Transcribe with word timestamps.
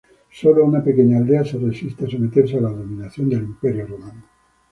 Sólo 0.31 0.65
una 0.65 0.83
pequeña 0.83 1.17
aldea 1.17 1.45
se 1.45 1.59
resiste 1.59 2.05
a 2.05 2.09
someterse 2.09 2.57
a 2.57 2.61
la 2.61 2.71
dominación 2.71 3.29
del 3.29 3.43
Imperio 3.43 3.85
Romano. 3.85 4.23